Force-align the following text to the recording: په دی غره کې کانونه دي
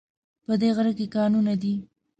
په 0.45 0.53
دی 0.61 0.69
غره 0.75 0.93
کې 0.97 1.05
کانونه 1.15 1.53
دي 1.61 1.75